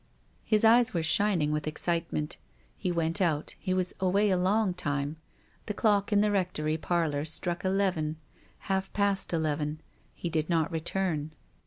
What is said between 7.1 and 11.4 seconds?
struckeleven, half past eleven, he did not return.